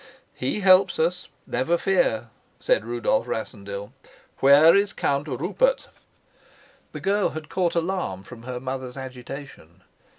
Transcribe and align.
"He 0.33 0.61
helps 0.61 0.97
us, 0.97 1.29
never 1.45 1.77
fear," 1.77 2.31
said 2.59 2.83
Rudolf 2.85 3.27
Rassendyll. 3.27 3.93
"Where 4.39 4.75
is 4.75 4.93
Count 4.93 5.27
Rupert?" 5.27 5.89
The 6.91 6.99
girl 6.99 7.29
had 7.29 7.49
caught 7.49 7.75
alarm 7.75 8.23
from 8.23 8.41
her 8.41 8.59
mother's 8.59 8.97
agitation. 8.97 9.83